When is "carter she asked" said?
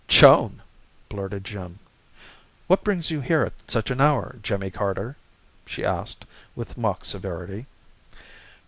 4.71-6.25